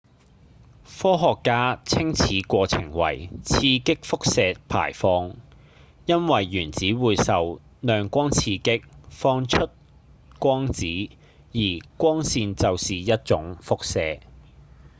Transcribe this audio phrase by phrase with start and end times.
[0.83, 5.35] 科學家稱此過程為「刺激輻射排放」
[6.07, 9.69] 因為原子會受到亮光刺激放射出
[10.39, 10.87] 光子
[11.53, 11.61] 而
[11.97, 14.19] 光線就是一種輻射